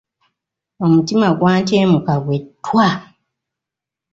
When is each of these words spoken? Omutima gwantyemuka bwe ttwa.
Omutima 0.83 1.27
gwantyemuka 1.39 2.13
bwe 2.23 2.37
ttwa. 2.43 2.87